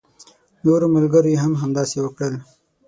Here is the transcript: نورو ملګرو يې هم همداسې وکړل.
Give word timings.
نورو 0.65 0.85
ملګرو 0.95 1.29
يې 1.33 1.37
هم 1.43 1.53
همداسې 1.61 1.97
وکړل. 2.01 2.35